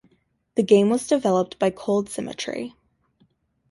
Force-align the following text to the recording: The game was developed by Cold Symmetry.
The 0.55 0.63
game 0.63 0.89
was 0.89 1.05
developed 1.05 1.59
by 1.59 1.69
Cold 1.69 2.09
Symmetry. 2.09 2.73